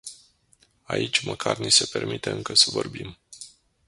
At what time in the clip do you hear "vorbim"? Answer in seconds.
2.73-3.17